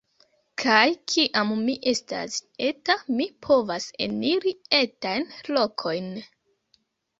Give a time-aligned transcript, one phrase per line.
[0.61, 5.31] Kaj kiam mi estas eta, mi povas eniri etajn
[5.61, 6.13] lokojn.